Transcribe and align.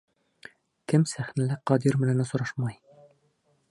Кем 0.93 1.05
сәхнәлә 1.13 1.59
Ҡадир 1.73 2.01
менән 2.05 2.25
осрашмай? 2.27 2.83